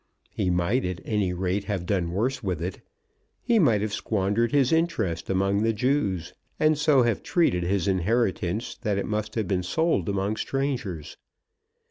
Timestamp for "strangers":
10.37-11.17